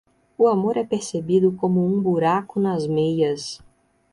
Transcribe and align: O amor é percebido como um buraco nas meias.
O 0.35 0.47
amor 0.47 0.77
é 0.77 0.83
percebido 0.83 1.51
como 1.55 1.85
um 1.85 2.01
buraco 2.01 2.59
nas 2.59 2.87
meias. 2.87 3.61